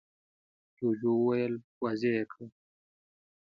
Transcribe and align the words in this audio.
جوجو 0.77 1.11
وويل: 1.19 1.53
واضح 1.81 2.11
يې 2.17 2.23
کړه! 2.31 2.45